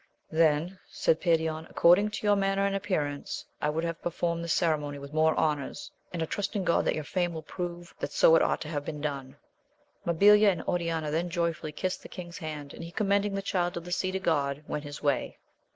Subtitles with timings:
[0.31, 4.97] Then, said Perion, According to your manner and appearance, I would have performed this ceremony
[4.97, 8.35] with more honours, and I trust in God that your fame will prove that so
[8.35, 9.37] it ought to have been done.'
[10.07, 13.85] Mabilia and Oriana then joyfully kissed the king's hands, and he, commending the Child of
[13.85, 15.37] the Sea to God, went his way.